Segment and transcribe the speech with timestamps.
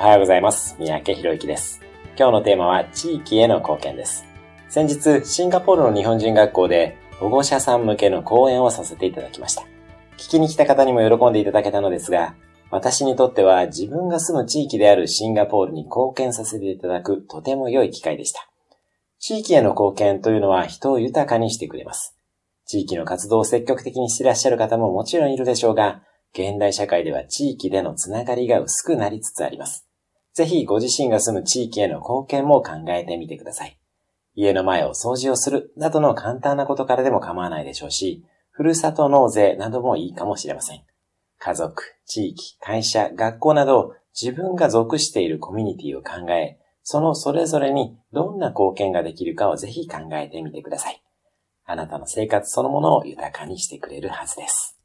[0.00, 0.76] おはようございます。
[0.78, 1.80] 三宅博之です。
[2.16, 4.24] 今日のテーマは地域への貢献です。
[4.68, 9.62] 先日、シンガポールの日本人学校で保護者さん向けの講演をさせていただきました。
[10.16, 12.36] 聞きに来た方にも喜んでいただけたのですが、
[12.70, 18.48] 私にとっては自分が住む地域であるシンガポールに貢献させていただくとても良い機会でした。
[19.18, 22.16] 地域への貢献というのは人を豊かにしてくれます。
[22.66, 26.02] 地域の活動を積極的にしていらっしゃる方ももちろんいるでしょうが、
[26.34, 29.87] 現代社会では地域でのつながりが薄くなりつつあります。
[30.38, 33.76] ぜひご自身が住む地域への貢献も考えてみてください。
[34.36, 40.84] 家の前を掃除をするなどの簡単なことからでも構わないでしょうし、ふるさと納税などもいいかもしれません。
[41.40, 51.02] 家族、地域、会社、学校など自分が属しているコミュニティを考え、そのそれぞれにどんな貢献ができるかをぜひ考えてみてください。
[51.64, 54.77] あなたの生活そのものを豊かにしてくれるはずです。